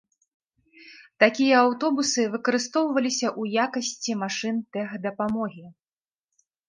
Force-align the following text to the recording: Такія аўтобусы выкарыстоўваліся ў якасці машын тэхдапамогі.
Такія 1.23 1.55
аўтобусы 1.65 2.21
выкарыстоўваліся 2.35 3.27
ў 3.39 3.67
якасці 3.67 4.19
машын 4.23 4.55
тэхдапамогі. 4.79 5.65